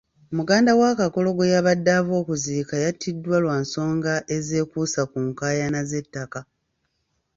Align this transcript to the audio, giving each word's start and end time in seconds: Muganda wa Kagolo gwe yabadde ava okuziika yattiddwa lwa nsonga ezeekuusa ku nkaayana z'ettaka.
Muganda 0.37 0.71
wa 0.79 0.91
Kagolo 0.99 1.29
gwe 1.35 1.51
yabadde 1.53 1.91
ava 1.99 2.13
okuziika 2.21 2.75
yattiddwa 2.83 3.37
lwa 3.43 3.55
nsonga 3.63 4.13
ezeekuusa 4.35 5.01
ku 5.11 5.17
nkaayana 5.27 5.81
z'ettaka. 5.89 6.39